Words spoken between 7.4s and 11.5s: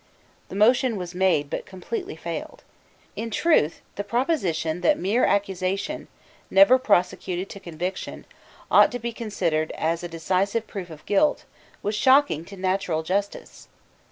to conviction, ought to be considered as a decisive proof of guilt,